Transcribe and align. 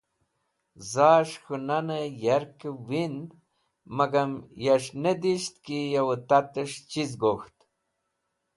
Zas̃h 0.91 1.35
k̃hũ 1.43 1.57
nanẽ 1.67 2.13
yarkẽ 2.23 2.73
wind 2.87 3.29
magam 3.97 4.31
yas̃h 4.65 4.91
ne 5.03 5.11
disht 5.21 5.55
ki 5.65 5.79
yo 5.93 6.03
tats̃h 6.27 6.77
chiz 6.89 7.11
gok̃ht. 7.21 7.57